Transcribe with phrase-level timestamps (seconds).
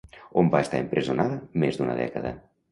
[0.41, 2.37] On va estar empresonada més d'una dècada?